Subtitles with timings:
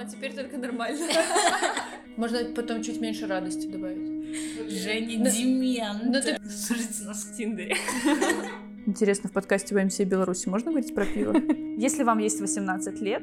[0.00, 1.06] А теперь только нормально.
[2.16, 4.70] Можно потом чуть меньше радости добавить.
[4.70, 6.02] Женя демент.
[6.04, 7.76] ну ты- Слушайте нас в Тиндере.
[8.86, 11.34] Интересно, в подкасте ВМС Беларуси можно говорить про пиво?
[11.76, 13.22] Если вам есть 18 лет,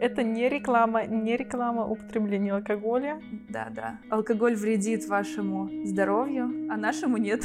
[0.00, 3.20] Это не реклама, не реклама употребления алкоголя.
[3.48, 7.44] да, да, алкоголь вредит вашему здоровью, а нашему нет.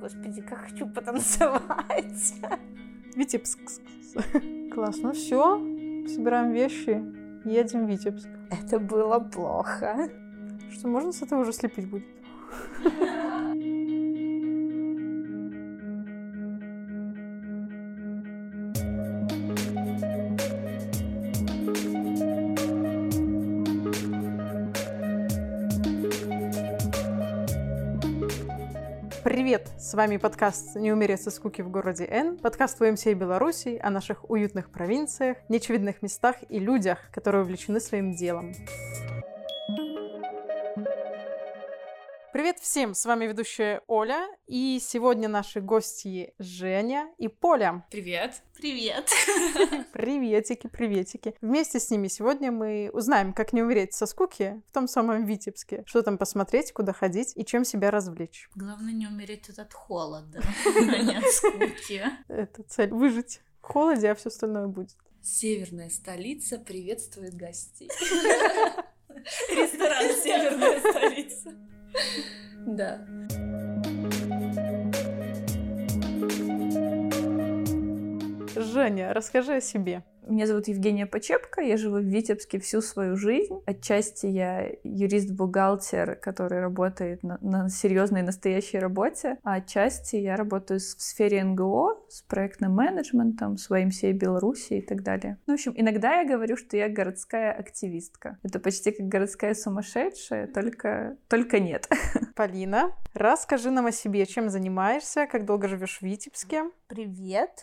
[0.00, 2.34] Господи, как хочу потанцевать.
[3.14, 3.58] Витебск.
[4.72, 5.58] Класс, ну все,
[6.08, 7.02] собираем вещи,
[7.44, 8.28] едем в Витебск.
[8.50, 10.10] Это было плохо.
[10.70, 12.04] Что, можно с этого уже слепить будет?
[29.34, 29.68] Привет!
[29.80, 34.30] С вами подкаст «Не умереть со скуки в городе Н», подкаст ВМС Беларуси о наших
[34.30, 38.54] уютных провинциях, неочевидных местах и людях, которые увлечены своим делом.
[42.34, 42.94] Привет всем!
[42.94, 47.86] С вами ведущая Оля, и сегодня наши гости Женя и Поля.
[47.92, 48.42] Привет.
[48.56, 49.08] Привет.
[49.92, 51.36] Приветики, приветики.
[51.40, 55.84] Вместе с ними сегодня мы узнаем, как не умереть со скуки в том самом Витебске,
[55.86, 58.48] что там посмотреть, куда ходить и чем себя развлечь.
[58.56, 62.02] Главное не умереть от холода, а не от скуки.
[62.26, 64.96] Это цель выжить в холоде, а все остальное будет.
[65.22, 67.88] Северная столица приветствует гостей.
[69.50, 71.54] Ресторан Северная столица.
[72.66, 72.98] Да.
[78.56, 80.02] Женя, расскажи о себе.
[80.26, 83.60] Меня зовут Евгения Почепка, я живу в Витебске всю свою жизнь.
[83.66, 90.82] Отчасти я юрист-бухгалтер, который работает на, на серьезной настоящей работе, а отчасти я работаю в
[90.82, 95.38] сфере НГО, с проектным менеджментом, с YMCA Беларуси и так далее.
[95.46, 98.38] Ну, в общем, иногда я говорю, что я городская активистка.
[98.42, 101.88] Это почти как городская сумасшедшая, только, только нет.
[102.34, 106.64] Полина, расскажи нам о себе, чем занимаешься, как долго живешь в Витебске.
[106.88, 107.62] Привет.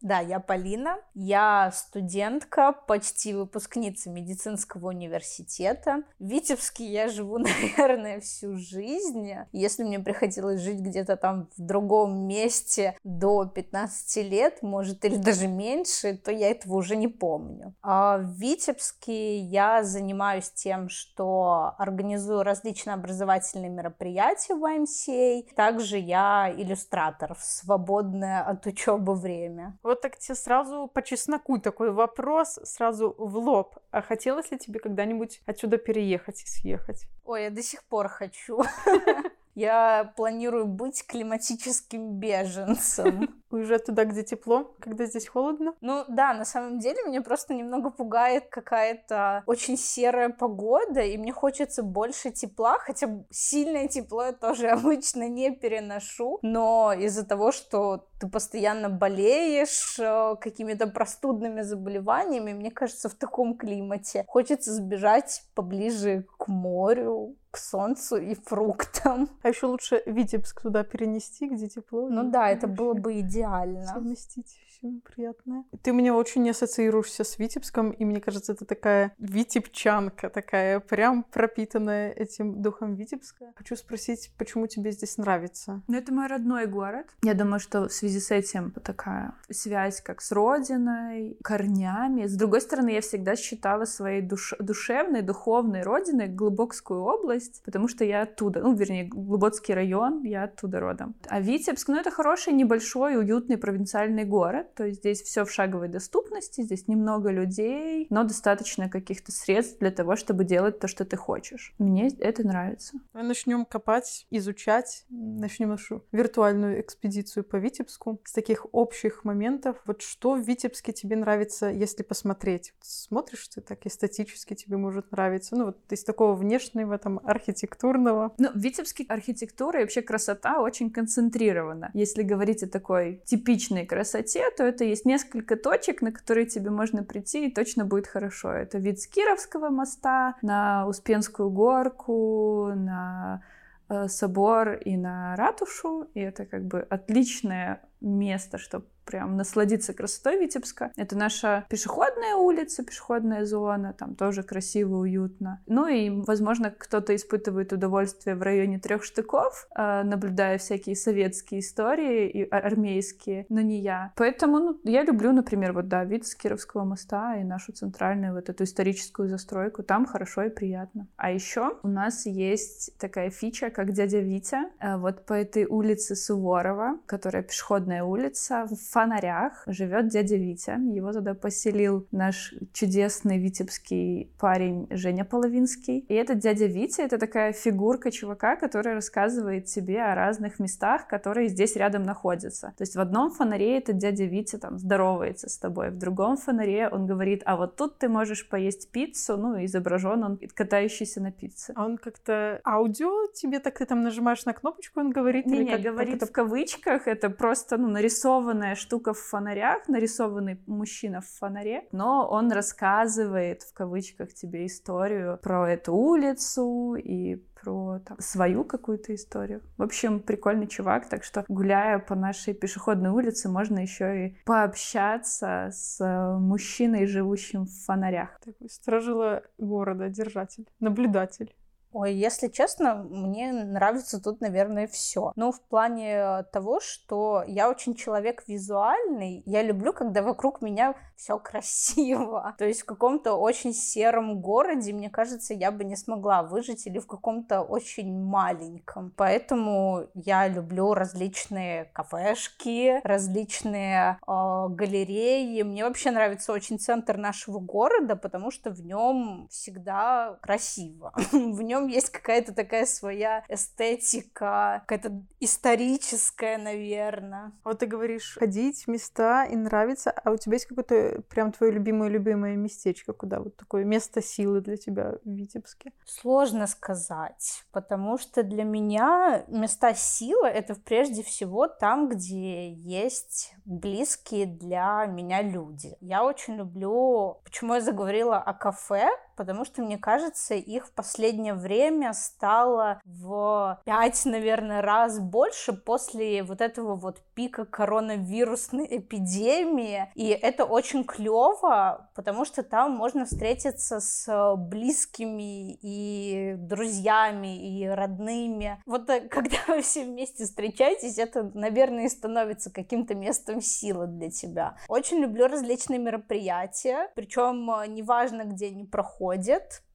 [0.00, 0.98] Да, я Полина.
[1.14, 6.04] Я студентка, почти выпускница медицинского университета.
[6.20, 7.38] В Витебске я живу,
[7.78, 9.32] наверное, всю жизнь.
[9.52, 15.48] Если мне приходилось жить где-то там в другом месте до 15 лет, может, или даже
[15.48, 17.74] меньше, то я этого уже не помню.
[17.82, 25.54] А в Витебске я занимаюсь тем, что организую различные образовательные мероприятия в YMCA.
[25.56, 29.76] Также я иллюстратор в свободное от учебы время.
[29.88, 33.78] Вот так тебе сразу по чесноку такой вопрос, сразу в лоб.
[33.90, 37.06] А хотелось ли тебе когда-нибудь отсюда переехать и съехать?
[37.24, 38.62] Ой, я до сих пор хочу.
[39.58, 43.34] Я планирую быть климатическим беженцем.
[43.50, 45.74] Уезжать туда, где тепло, когда здесь холодно?
[45.80, 51.32] Ну да, на самом деле меня просто немного пугает какая-то очень серая погода, и мне
[51.32, 58.06] хочется больше тепла, хотя сильное тепло я тоже обычно не переношу, но из-за того, что
[58.20, 66.26] ты постоянно болеешь э, какими-то простудными заболеваниями, мне кажется, в таком климате хочется сбежать поближе
[66.38, 69.28] к морю, к солнцу и фруктам.
[69.42, 72.08] А еще лучше Витебск туда перенести, где тепло.
[72.08, 73.84] Ну да, это было бы идеально.
[73.86, 75.64] совместить все приятное.
[75.82, 81.24] Ты меня очень не ассоциируешься с Витебском, и мне кажется, это такая витебчанка, такая прям
[81.24, 83.52] пропитанная этим духом Витебска.
[83.56, 85.82] Хочу спросить, почему тебе здесь нравится?
[85.88, 87.06] Но это мой родной город.
[87.22, 92.26] Я думаю, что в связи с этим такая связь как с родиной, корнями.
[92.26, 98.04] С другой стороны, я всегда считала своей душ- душевной, духовной родиной Глубокскую область, потому что
[98.04, 101.14] я оттуда, ну, вернее, Глубоцкий район, я оттуда родом.
[101.28, 105.88] А Витебск, ну, это хороший, небольшой, уютный провинциальный город, то есть здесь все в шаговой
[105.88, 111.16] доступности, здесь немного людей, но достаточно каких-то средств для того, чтобы делать то, что ты
[111.16, 111.74] хочешь.
[111.78, 112.98] Мне это нравится.
[113.12, 119.80] Начнем копать, изучать, начнем нашу виртуальную экспедицию по Витебску с таких общих моментов.
[119.86, 122.74] Вот что в Витебске тебе нравится, если посмотреть?
[122.80, 125.56] Смотришь ты так эстетически, тебе может нравиться?
[125.56, 128.34] Ну вот из такого внешнего, там, архитектурного.
[128.38, 131.90] Ну, Витебске архитектура и вообще красота очень концентрирована.
[131.94, 137.04] Если говорить о такой типичной красоте, то это есть несколько точек, на которые тебе можно
[137.04, 138.50] прийти, и точно будет хорошо.
[138.50, 143.44] Это вид с Кировского моста на Успенскую горку, на
[143.88, 146.08] э, собор и на ратушу.
[146.14, 150.92] И это как бы отличное место, чтобы прям насладиться красотой Витебска.
[150.96, 155.62] Это наша пешеходная улица, пешеходная зона, там тоже красиво, уютно.
[155.66, 162.28] Ну и, возможно, кто-то испытывает удовольствие в районе трех штыков, э, наблюдая всякие советские истории
[162.28, 164.12] и армейские, но не я.
[164.16, 168.50] Поэтому ну, я люблю, например, вот да, вид с Кировского моста и нашу центральную вот
[168.50, 169.82] эту историческую застройку.
[169.82, 171.06] Там хорошо и приятно.
[171.16, 174.68] А еще у нас есть такая фича, как дядя Витя.
[174.80, 180.76] Э, вот по этой улице Суворова, которая пешеходная улица, в фонарях живет дядя Витя.
[180.92, 186.00] Его туда поселил наш чудесный витебский парень Женя Половинский.
[186.08, 191.46] И этот дядя Витя— это такая фигурка чувака, который рассказывает тебе о разных местах, которые
[191.48, 192.74] здесь рядом находятся.
[192.76, 196.88] То есть в одном фонаре этот дядя Витя там здоровается с тобой, в другом фонаре
[196.88, 201.72] он говорит, а вот тут ты можешь поесть пиццу, ну, изображен он катающийся на пицце.
[201.76, 205.46] А он как-то аудио тебе так ты там нажимаешь на кнопочку, он говорит?
[205.46, 206.26] Не, не, как, говорит как это...
[206.26, 212.50] в кавычках, это просто, ну, нарисованная штука в фонарях, нарисованный мужчина в фонаре, но он
[212.50, 219.60] рассказывает в кавычках тебе историю про эту улицу и про там, свою какую-то историю.
[219.76, 225.68] В общем, прикольный чувак, так что гуляя по нашей пешеходной улице, можно еще и пообщаться
[225.70, 226.02] с
[226.40, 228.40] мужчиной, живущим в фонарях.
[228.42, 231.54] Такой стражила города, держатель, наблюдатель.
[231.92, 235.32] Ой, если честно, мне нравится тут, наверное, все.
[235.36, 241.38] Ну, в плане того, что я очень человек визуальный, я люблю, когда вокруг меня все
[241.38, 242.54] красиво.
[242.58, 246.98] То есть в каком-то очень сером городе, мне кажется, я бы не смогла выжить или
[246.98, 249.12] в каком-то очень маленьком.
[249.16, 255.62] Поэтому я люблю различные кафешки, различные э, галереи.
[255.62, 261.12] Мне вообще нравится очень центр нашего города, потому что в нем всегда красиво.
[261.32, 267.52] в нем нем есть какая-то такая своя эстетика, какая-то историческая, наверное.
[267.64, 271.72] Вот ты говоришь ходить в места и нравится, а у тебя есть какое-то прям твое
[271.72, 275.92] любимое-любимое местечко, куда вот такое место силы для тебя в Витебске?
[276.04, 284.46] Сложно сказать, потому что для меня места силы— это прежде всего там, где есть близкие
[284.46, 285.96] для меня люди.
[286.00, 287.40] Я очень люблю...
[287.44, 289.08] Почему я заговорила о кафе?
[289.38, 296.42] Потому что, мне кажется, их в последнее время стало в пять, наверное, раз больше после
[296.42, 300.10] вот этого вот пика коронавирусной эпидемии.
[300.16, 308.82] И это очень клево, потому что там можно встретиться с близкими и друзьями, и родными.
[308.86, 314.30] Вот э, когда вы все вместе встречаетесь, это, наверное, и становится каким-то местом силы для
[314.30, 314.76] тебя.
[314.88, 319.27] Очень люблю различные мероприятия, причем э, неважно, где они проходят,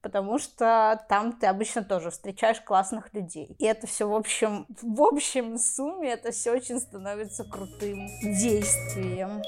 [0.00, 3.56] потому что там ты обычно тоже встречаешь классных людей.
[3.58, 9.42] И это все в общем, в общем сумме это все очень становится крутым действием.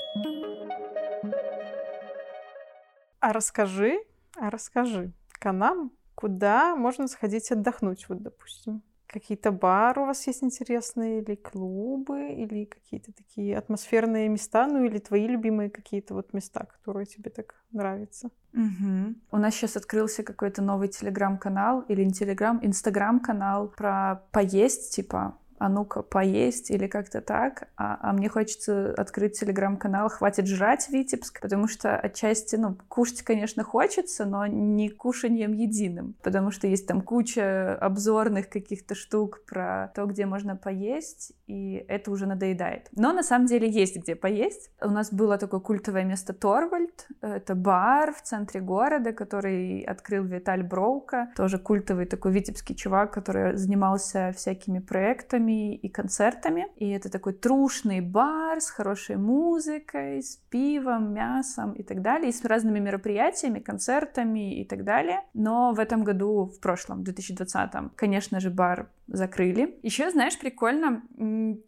[3.20, 3.98] А расскажи,
[4.36, 8.82] а расскажи к нам, куда можно сходить отдохнуть, вот, допустим.
[9.06, 14.98] Какие-то бары у вас есть интересные, или клубы, или какие-то такие атмосферные места, ну или
[14.98, 18.30] твои любимые какие-то вот места, которые тебе так нравятся?
[18.52, 19.14] Угу.
[19.30, 25.68] У нас сейчас открылся какой-то новый телеграм-канал или не телеграм, инстаграм-канал про поесть, типа а
[25.68, 31.68] ну-ка поесть или как-то так, а, а мне хочется открыть телеграм-канал «Хватит жрать Витебск», потому
[31.68, 37.74] что отчасти, ну, кушать, конечно, хочется, но не кушанием единым, потому что есть там куча
[37.76, 42.88] обзорных каких-то штук про то, где можно поесть, и это уже надоедает.
[42.92, 44.70] Но на самом деле есть где поесть.
[44.80, 50.62] У нас было такое культовое место Торвальд, это бар в центре города, который открыл Виталь
[50.62, 56.66] Броука, тоже культовый такой витебский чувак, который занимался всякими проектами, концертами и концертами.
[56.76, 62.32] И это такой трушный бар с хорошей музыкой, с пивом, мясом и так далее, и
[62.32, 65.20] с разными мероприятиями, концертами и так далее.
[65.34, 69.78] Но в этом году, в прошлом, 2020, конечно же, бар закрыли.
[69.82, 71.02] Еще, знаешь, прикольно,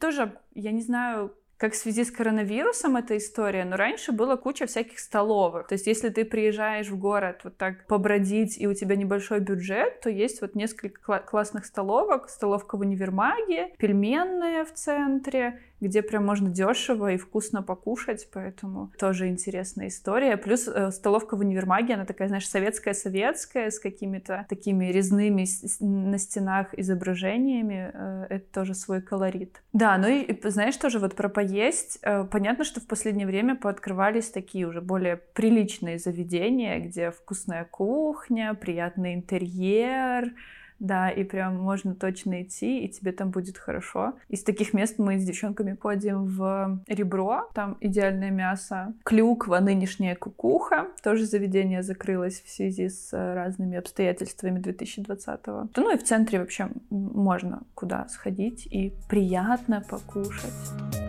[0.00, 4.67] тоже, я не знаю, как в связи с коронавирусом эта история, но раньше было куча
[4.67, 5.67] всяких столовых.
[5.67, 10.00] То есть если ты приезжаешь в город вот так побродить, и у тебя небольшой бюджет,
[10.00, 12.31] то есть вот несколько кла- классных столовок.
[12.31, 19.29] Столовка в универмаге, пельменная в центре, где прям можно дешево и вкусно покушать, поэтому тоже
[19.29, 20.37] интересная история.
[20.37, 25.47] Плюс э, столовка в универмаге, она такая, знаешь, советская-советская, с какими-то такими резными
[25.81, 27.91] на стенах изображениями.
[27.93, 29.62] Э, это тоже свой колорит.
[29.73, 31.48] Да, ну и, знаешь, тоже вот про поесть.
[32.02, 38.55] Э, понятно, что в последнее время пооткрывались такие уже более приличные заведения, где вкусная кухня,
[38.55, 40.33] приятный интерьер,
[40.78, 44.14] Да, и прям можно точно идти, и тебе там будет хорошо.
[44.28, 48.95] Из таких мест мы с девчонками ходим в Ребро, там идеальное мясо.
[49.05, 55.69] Клюква, нынешняя кукуха, тоже заведение закрылось в связи с разными обстоятельствами 2020-го.
[55.75, 61.08] Ну и в центре вообще можно куда сходить и приятно покушать.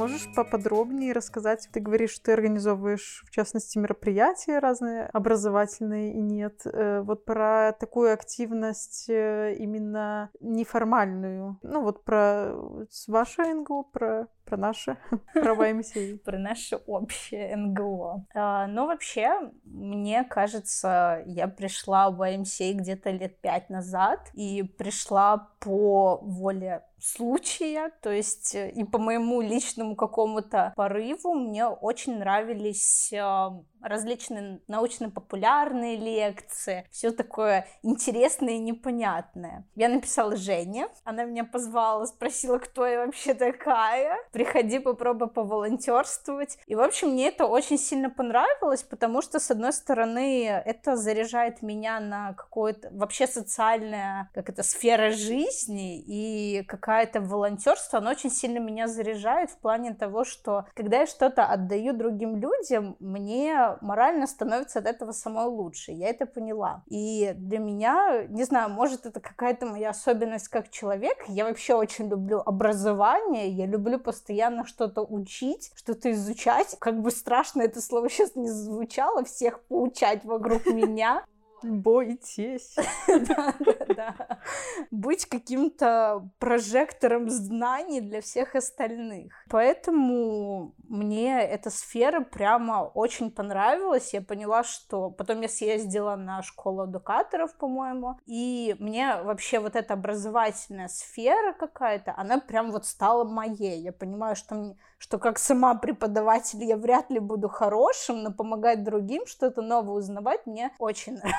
[0.00, 1.68] Можешь поподробнее рассказать?
[1.72, 6.62] Ты говоришь, что ты организовываешь, в частности, мероприятия разные, образовательные и нет.
[6.64, 11.58] Э, вот про такую активность э, именно неформальную.
[11.62, 12.54] Ну вот про
[13.06, 14.96] ваше НГО, про про наше,
[15.32, 16.18] про YMCA.
[16.18, 18.26] Про наше общее НГО.
[18.34, 25.48] А, ну, вообще, мне кажется, я пришла в YMCA где-то лет пять назад, и пришла
[25.60, 33.12] по воле случая, то есть э, и по моему личному какому-то порыву мне очень нравились
[33.82, 39.66] различные научно-популярные лекции, все такое интересное и непонятное.
[39.74, 46.58] Я написала Жене, она меня позвала, спросила, кто я вообще такая, приходи, попробуй поволонтерствовать.
[46.66, 51.62] И, в общем, мне это очень сильно понравилось, потому что, с одной стороны, это заряжает
[51.62, 58.58] меня на какое-то вообще социальное, как это, сфера жизни, и какая-то волонтерство, оно очень сильно
[58.58, 64.78] меня заряжает в плане того, что когда я что-то отдаю другим людям, мне морально становится
[64.78, 65.92] от этого самой лучше.
[65.92, 66.82] Я это поняла.
[66.86, 71.16] И для меня, не знаю, может, это какая-то моя особенность как человек.
[71.28, 73.48] Я вообще очень люблю образование.
[73.48, 76.76] Я люблю постоянно что-то учить, что-то изучать.
[76.78, 81.24] Как бы страшно это слово сейчас не звучало, всех поучать вокруг меня.
[81.62, 82.76] Бойтесь.
[83.06, 84.38] Да, да, да.
[84.90, 89.32] Быть каким-то прожектором знаний для всех остальных.
[89.50, 94.14] Поэтому мне эта сфера прямо очень понравилась.
[94.14, 99.94] Я поняла, что потом я съездила на школу адукаторов, по-моему, и мне вообще вот эта
[99.94, 103.80] образовательная сфера какая-то, она прям вот стала моей.
[103.82, 108.84] Я понимаю, что мне что как сама преподаватель я вряд ли буду хорошим, но помогать
[108.84, 111.38] другим что-то новое узнавать мне очень нравится.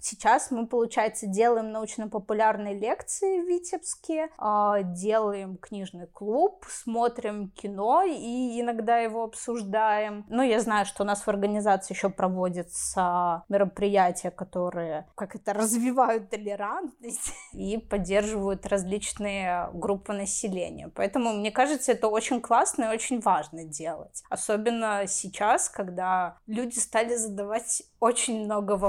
[0.00, 8.60] Сейчас мы, получается, делаем научно-популярные лекции в Витебске, а, делаем книжный клуб, смотрим кино и
[8.60, 10.24] иногда его обсуждаем.
[10.28, 16.30] Ну, я знаю, что у нас в организации еще проводятся мероприятия, которые, как это, развивают
[16.30, 20.90] толерантность и поддерживают различные группы населения.
[20.94, 24.22] Поэтому, мне кажется, это очень классно и очень важно делать.
[24.28, 28.87] Особенно сейчас, когда люди стали задавать очень много вопросов.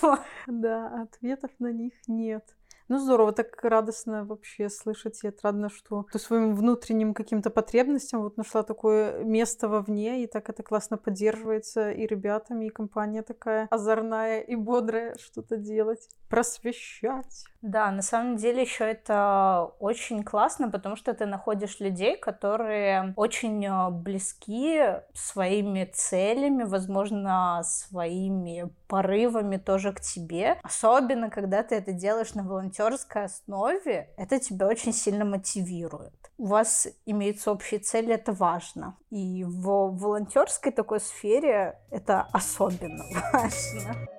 [0.46, 2.44] Да, ответов на них нет.
[2.88, 8.38] Ну, здорово, так радостно вообще слышать и отрадно, что ты своим внутренним каким-то потребностям вот
[8.38, 14.40] нашла такое место вовне, и так это классно поддерживается и ребятами, и компания такая озорная
[14.40, 17.44] и бодрая что-то делать, просвещать.
[17.62, 23.64] Да, на самом деле еще это очень классно, потому что ты находишь людей, которые очень
[23.64, 24.80] э, близки
[25.12, 30.58] своими целями, возможно, своими порывами тоже к тебе.
[30.62, 36.14] Особенно, когда ты это делаешь на волонтерской основе, это тебя очень сильно мотивирует.
[36.38, 38.96] У вас имеются общие цели, это важно.
[39.10, 44.17] И в волонтерской такой сфере это особенно важно.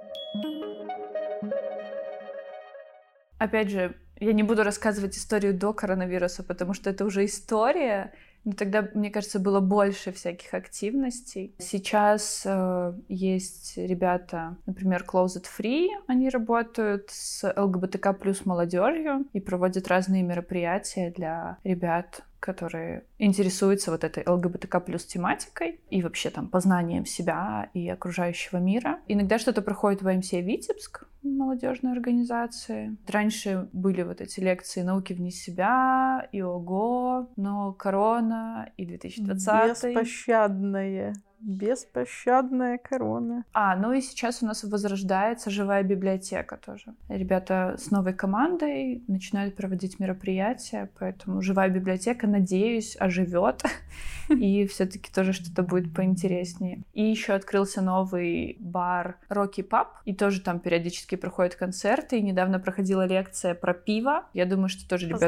[3.40, 8.14] Опять же, я не буду рассказывать историю до коронавируса, потому что это уже история.
[8.46, 11.54] Но тогда, мне кажется, было больше всяких активностей.
[11.58, 19.88] Сейчас э, есть ребята, например, Closet Free, они работают с ЛГБТК плюс молодежью и проводят
[19.88, 27.06] разные мероприятия для ребят которые интересуются вот этой ЛГБТК плюс тематикой и вообще там познанием
[27.06, 29.00] себя и окружающего мира.
[29.08, 32.96] Иногда что-то проходит в МС Витебск, молодежной организации.
[33.08, 39.96] Раньше были вот эти лекции науки вне себя, и ОГО, но корона и 2020.
[39.96, 41.14] Беспощадные.
[41.42, 43.46] Беспощадная корона.
[43.54, 46.94] А, ну и сейчас у нас возрождается живая библиотека тоже.
[47.08, 53.64] Ребята с новой командой начинают проводить мероприятия, поэтому живая библиотека, надеюсь, оживет
[54.30, 56.84] и все-таки тоже что-то будет поинтереснее.
[56.94, 62.60] И еще открылся новый бар Rocky Pub, и тоже там периодически проходят концерты, и недавно
[62.60, 64.26] проходила лекция про пиво.
[64.34, 65.28] Я думаю, что тоже ребята...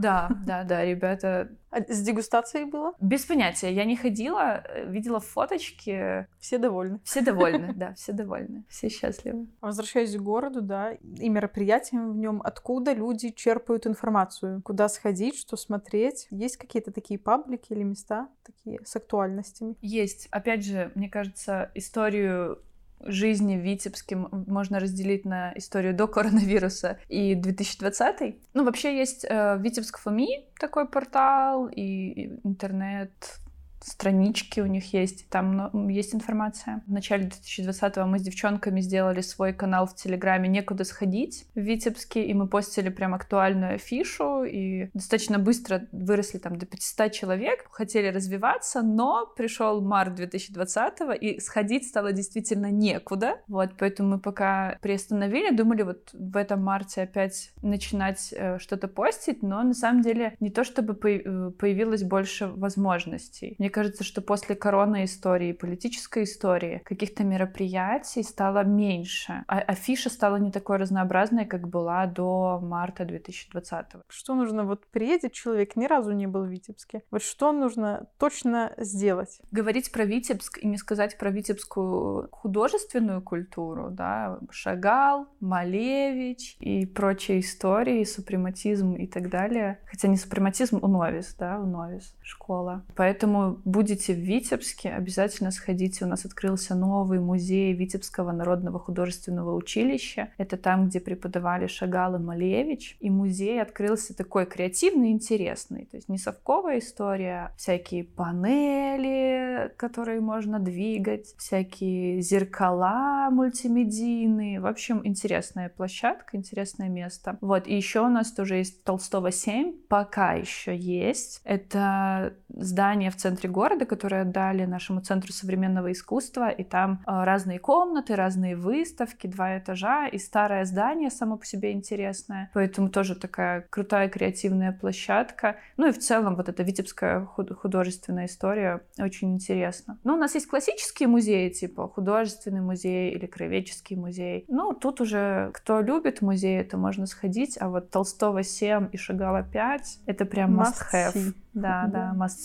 [0.00, 1.50] Да, да, да, ребята...
[1.70, 2.92] А с дегустацией было?
[3.00, 6.26] Без понятия, я не ходила, э, видела фоточки.
[6.38, 7.00] Все довольны.
[7.04, 9.46] Все довольны, да, все довольны, все счастливы.
[9.60, 14.62] Возвращаясь к городу, да, и мероприятиям в нем, откуда люди черпают информацию?
[14.62, 16.26] Куда сходить, что смотреть?
[16.30, 19.76] Есть какие-то такие паблики или места такие с актуальностями?
[19.80, 20.28] Есть.
[20.30, 22.58] Опять же, мне кажется, историю
[23.04, 28.36] жизни в Витебске можно разделить на историю до коронавируса и 2020.
[28.54, 33.40] Ну, вообще есть э, Витебск ФОМИ, такой портал, и интернет
[33.84, 36.82] странички у них есть, там есть информация.
[36.86, 42.24] В начале 2020-го мы с девчонками сделали свой канал в Телеграме «Некуда сходить» в Витебске,
[42.24, 48.08] и мы постили прям актуальную афишу, и достаточно быстро выросли там до 500 человек, хотели
[48.08, 53.40] развиваться, но пришел март 2020-го, и сходить стало действительно некуда.
[53.48, 59.42] Вот, поэтому мы пока приостановили, думали вот в этом марте опять начинать э, что-то постить,
[59.42, 63.56] но на самом деле не то чтобы э, появилось больше возможностей.
[63.58, 69.44] Мне кажется, что после корона истории, политической истории, каких-то мероприятий стало меньше.
[69.48, 73.86] А афиша стала не такой разнообразной, как была до марта 2020.
[74.08, 74.64] Что нужно?
[74.64, 77.02] Вот приедет человек, ни разу не был в Витебске.
[77.10, 79.40] Вот что нужно точно сделать?
[79.50, 87.40] Говорить про Витебск и не сказать про витебскую художественную культуру, да, Шагал, Малевич и прочие
[87.40, 89.78] истории, супрематизм и так далее.
[89.86, 92.84] Хотя не супрематизм, уновис, да, уновис, школа.
[92.96, 96.04] Поэтому будете в Витебске, обязательно сходите.
[96.04, 100.30] У нас открылся новый музей Витебского народного художественного училища.
[100.38, 102.96] Это там, где преподавали Шагал и Малевич.
[103.00, 105.86] И музей открылся такой креативный интересный.
[105.86, 114.60] То есть не совковая история, а всякие панели, которые можно двигать, всякие зеркала мультимедийные.
[114.60, 117.38] В общем, интересная площадка, интересное место.
[117.40, 121.40] Вот, и еще у нас тоже есть Толстого 7, пока еще есть.
[121.44, 127.58] Это здание в центре города, которые отдали нашему Центру современного искусства, и там э, разные
[127.58, 133.66] комнаты, разные выставки, два этажа, и старое здание само по себе интересное, поэтому тоже такая
[133.70, 135.56] крутая креативная площадка.
[135.76, 139.98] Ну и в целом вот эта витебская художественная история очень интересна.
[140.04, 144.44] Ну, у нас есть классические музеи, типа художественный музей или краеведческий музей.
[144.48, 149.42] Ну, тут уже кто любит музей, то можно сходить, а вот Толстого 7 и Шагала
[149.42, 151.34] 5— это прям must, must.
[151.54, 152.42] Да, да, must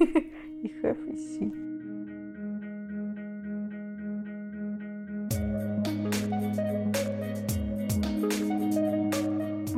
[0.62, 1.69] y jefe, sí.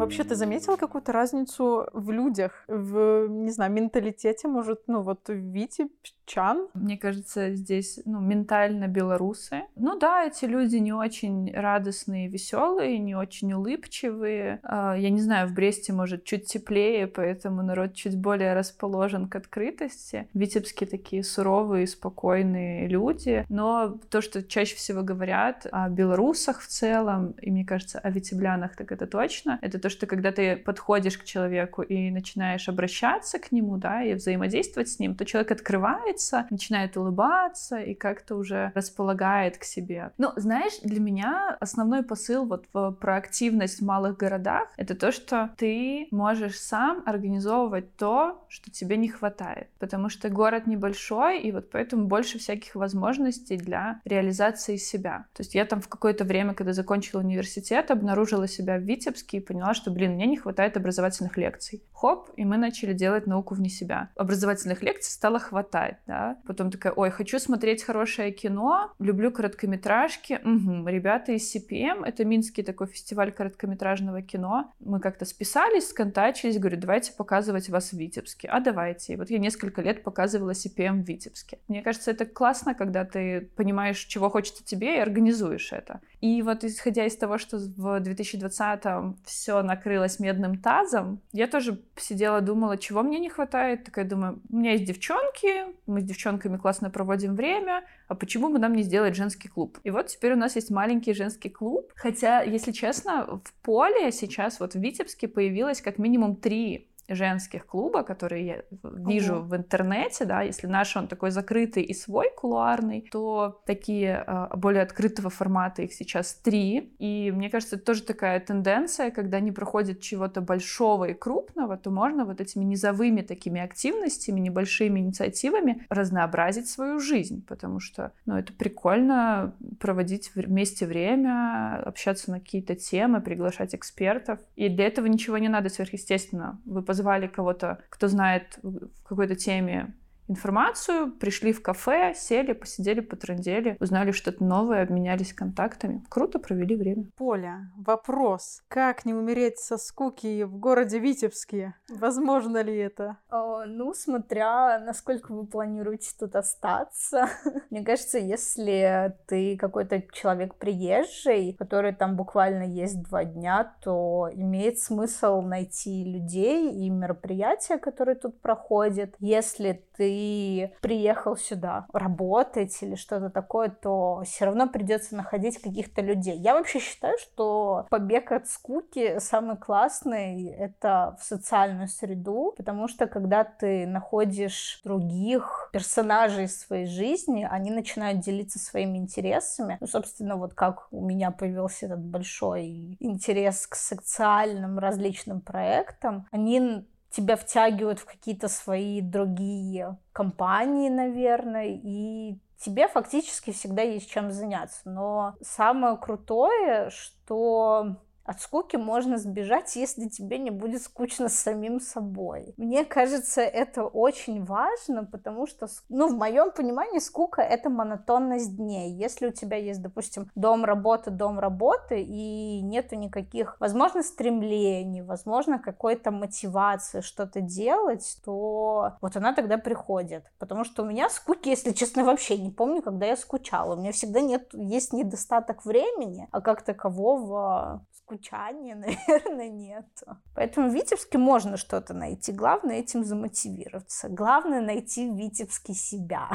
[0.02, 6.66] Вообще, ты заметила какую-то разницу в людях, в, не знаю, менталитете, может, ну вот витебчан?
[6.75, 9.62] Мне кажется, здесь, ну, ментально белорусы.
[9.76, 14.58] Ну да, эти люди не очень радостные, веселые, не очень улыбчивые.
[14.65, 19.36] А, я не знаю, в Бресте, может, чуть теплее, поэтому народ чуть более расположен к
[19.36, 20.26] открытости.
[20.34, 23.47] Витебские такие суровые, спокойные люди.
[23.49, 28.75] Но то, что чаще всего говорят о белорусах в целом, и мне кажется, о витеблянах,
[28.75, 33.52] так это точно, это то, что когда ты подходишь к человеку и начинаешь обращаться к
[33.52, 39.59] нему, да, и взаимодействовать с ним, то человек открывается, начинает улыбаться и как-то уже располагает
[39.59, 40.11] к себе.
[40.19, 45.50] Ну, знаешь, для меня основной посыл вот в проактивность в малых городах— это то, что
[45.57, 49.69] ты можешь сам организовывать то, что тебе не хватает.
[49.78, 55.26] Потому что город небольшой, и вот поэтому больше всяких возможностей для реализации себя.
[55.35, 59.41] То есть я там в какое-то время, когда закончила университет, обнаружила себя в Витебске и
[59.41, 61.82] поняла, что, блин, мне не хватает образовательных лекций.
[61.92, 64.10] Хоп, и мы начали делать науку вне себя.
[64.16, 66.38] Образовательных лекций стало хватать, да.
[66.47, 70.40] Потом такая, ой, хочу смотреть хорошее кино, люблю короткометражки.
[70.45, 70.88] Угу.
[70.88, 74.73] Ребята из CPM, это Минский такой фестиваль короткометражного кино.
[74.80, 78.49] Мы как-то списались, сконтачились, говорю, давайте показывать вас в Витебске.
[78.49, 79.12] А давайте.
[79.12, 81.58] И вот я несколько лет показывала CPM в Витебске.
[81.68, 86.00] Мне кажется, это классно, когда ты понимаешь, чего хочется тебе, и организуешь это.
[86.23, 92.41] И вот исходя из того, что в 2020-м все накрылась медным тазом, я тоже сидела,
[92.41, 93.82] думала, чего мне не хватает.
[93.82, 98.61] Такая думаю, у меня есть девчонки, мы с девчонками классно проводим время, а почему бы
[98.61, 99.80] нам не сделать женский клуб?
[99.82, 101.91] И вот теперь у нас есть маленький женский клуб.
[101.97, 108.02] Хотя, если честно, в поле сейчас вот в Витебске появилось как минимум три женских клуба,
[108.02, 109.43] которые я вижу Ого.
[109.43, 114.82] в интернете, да, если наш он такой закрытый и свой кулуарный, то такие э, более
[114.82, 116.95] открытого формата их сейчас три.
[116.99, 121.91] И мне кажется, это тоже такая тенденция, когда не проходит чего-то большого и крупного, то
[121.91, 128.52] можно вот этими низовыми такими активностями, небольшими инициативами разнообразить свою жизнь, потому что, ну, это
[128.52, 134.38] прикольно проводить вместе время, общаться на какие-то темы, приглашать экспертов.
[134.56, 136.60] И для этого ничего не надо сверхъестественно.
[136.65, 139.95] Вы позвали кого-то, кто знает в какой-то теме
[140.32, 146.04] информацию, пришли в кафе, сели, посидели, потрындели, узнали что-то новое, обменялись контактами.
[146.08, 147.06] Круто провели время.
[147.16, 148.62] Поля, вопрос.
[148.68, 151.75] Как не умереть со скуки в городе Витебске?
[151.88, 153.18] Возможно ли это?
[153.30, 157.28] О, ну, смотря насколько вы планируете тут остаться.
[157.71, 164.78] Мне кажется, если ты какой-то человек приезжий, который там буквально есть два дня, то имеет
[164.78, 169.14] смысл найти людей и мероприятия, которые тут проходят.
[169.18, 176.36] Если ты приехал сюда работать или что-то такое, то все равно придется находить каких-то людей.
[176.36, 183.06] Я вообще считаю, что побег от скуки самый классный— это в социальную среду, потому что
[183.06, 189.78] когда ты находишь других персонажей своей жизни, они начинают делиться своими интересами.
[189.80, 196.86] Ну, собственно, вот как у меня появился этот большой интерес к социальным различным проектам, они
[197.12, 204.80] тебя втягивают в какие-то свои другие компании, наверное, и тебе фактически всегда есть чем заняться.
[204.84, 207.96] Но самое крутое, что
[208.32, 212.54] от скуки можно сбежать, если тебе не будет скучно с самим собой.
[212.56, 218.90] Мне кажется, это очень важно, потому что, ну, в моем понимании, скука— это монотонность дней.
[218.92, 225.58] Если у тебя есть, допустим, дом, работа, дом, работа, и нету никаких, возможно, стремлений, возможно,
[225.58, 230.25] какой-то мотивации что-то делать, то вот она тогда приходит.
[230.38, 233.75] Потому что у меня скуки, если честно, вообще не помню, когда я скучала.
[233.75, 238.75] У меня всегда нет, есть недостаток времени, а как такового скучания,
[239.06, 239.86] наверное, нет.
[240.34, 242.32] Поэтому в Витебске можно что-то найти.
[242.32, 244.08] Главное этим замотивироваться.
[244.08, 246.30] Главное найти в Витебске себя.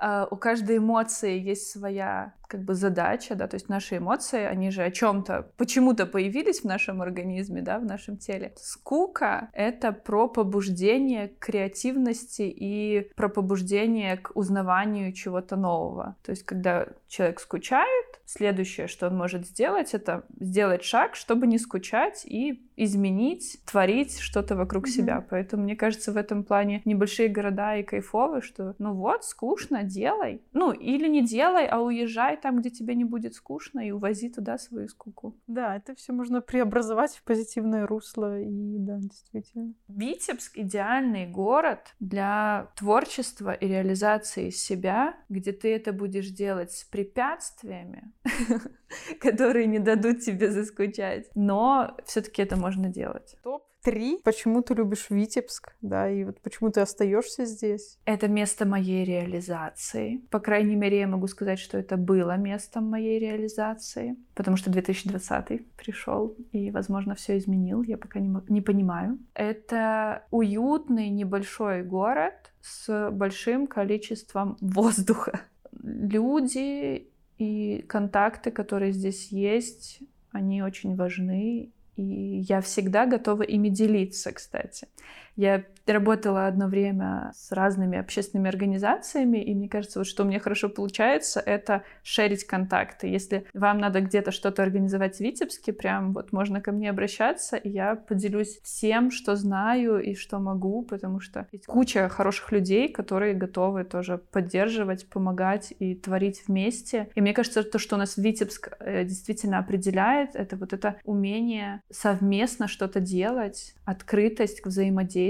[0.00, 4.70] Uh, у каждой эмоции есть своя как бы задача, да, то есть наши эмоции, они
[4.70, 8.52] же о чем-то почему-то появились в нашем организме, да, в нашем теле.
[8.58, 16.16] Скука— это про побуждение к креативности и про побуждение к узнаванию чего-то нового.
[16.22, 21.58] То есть когда человек скучает, следующее, что он может сделать, это сделать шаг, чтобы не
[21.58, 24.90] скучать и изменить, творить что-то вокруг mm-hmm.
[24.90, 25.26] себя.
[25.28, 30.42] Поэтому, мне кажется, в этом плане небольшие города и кайфовые, что ну вот, скучно, делай.
[30.52, 34.58] Ну, или не делай, а уезжай там, где тебе не будет скучно, и увози туда
[34.58, 35.36] свою скуку.
[35.46, 39.72] Да, это все можно преобразовать в позитивное русло, и да, действительно.
[39.88, 48.12] Витебск— идеальный город для творчества и реализации себя, где ты это будешь делать с препятствиями,
[49.20, 51.30] которые не дадут тебе заскучать.
[51.34, 53.36] Но все-таки это можно делать.
[53.42, 54.18] Топ три.
[54.24, 57.98] Почему ты любишь Витебск, да, и вот почему ты остаешься здесь?
[58.04, 60.22] Это место моей реализации.
[60.30, 65.74] По крайней мере, я могу сказать, что это было местом моей реализации, потому что 2020
[65.76, 67.82] пришел и, возможно, все изменил.
[67.82, 69.18] Я пока не, не понимаю.
[69.34, 75.40] Это уютный небольшой город с большим количеством воздуха.
[75.82, 81.72] Люди и контакты, которые здесь есть, они очень важны.
[81.96, 82.02] И
[82.48, 84.88] я всегда готова ими делиться, кстати.
[85.36, 90.38] Я работала одно время с разными общественными организациями, и мне кажется, вот что у меня
[90.38, 93.08] хорошо получается, это шерить контакты.
[93.08, 97.68] Если вам надо где-то что-то организовать в Витебске, прям вот можно ко мне обращаться, и
[97.68, 103.34] я поделюсь всем, что знаю и что могу, потому что есть куча хороших людей, которые
[103.34, 107.08] готовы тоже поддерживать, помогать и творить вместе.
[107.14, 111.80] И мне кажется, то, что у нас Витебск э, действительно определяет, это вот это умение
[111.90, 115.21] совместно что-то делать, открытость к взаимодействию.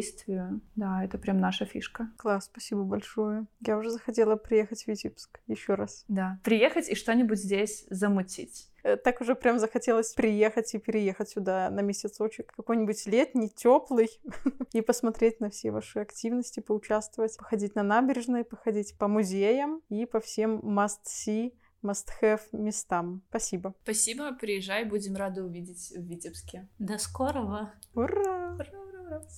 [0.76, 2.10] Да, это прям наша фишка.
[2.16, 3.46] Класс, спасибо большое.
[3.60, 6.04] Я уже захотела приехать в Витебск еще раз.
[6.08, 8.70] Да, приехать и что-нибудь здесь замутить.
[8.82, 12.52] Э, так уже прям захотелось приехать и переехать сюда на месяцочек.
[12.52, 14.08] Какой-нибудь летний, теплый.
[14.72, 20.20] и посмотреть на все ваши активности, поучаствовать, походить на набережной, походить по музеям и по
[20.20, 21.52] всем must-see
[21.82, 23.22] must-have местам.
[23.28, 23.74] Спасибо.
[23.82, 26.68] Спасибо, приезжай, будем рады увидеть в Витебске.
[26.78, 27.72] До скорого.
[27.94, 28.54] Ура!
[28.54, 28.81] Ура.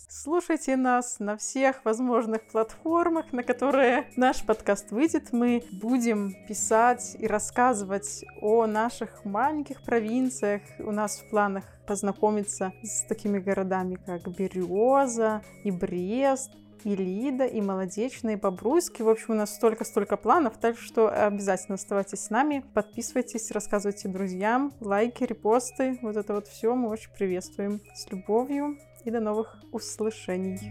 [0.09, 5.33] Слушайте нас на всех возможных платформах, на которые наш подкаст выйдет.
[5.33, 10.63] Мы будем писать и рассказывать о наших маленьких провинциях.
[10.79, 16.51] У нас в планах познакомиться с такими городами, как Береза и Брест,
[16.85, 19.05] и Лида, и Молодечная, и Бобруйский.
[19.05, 24.73] В общем, у нас столько-столько планов, так что обязательно оставайтесь с нами, подписывайтесь, рассказывайте друзьям,
[24.81, 27.81] лайки, репосты, вот это вот все мы очень приветствуем.
[27.95, 30.71] С любовью и до новых услышаний.